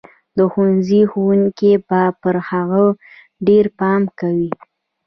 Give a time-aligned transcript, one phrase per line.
[0.37, 2.83] د ښوونځي ښوونکي به پر هغه
[3.47, 4.51] ډېر پام کوي.